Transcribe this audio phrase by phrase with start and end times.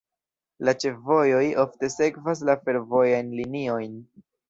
[0.69, 4.05] La ĉefvojoj ofte sekvas la fervojajn liniojn.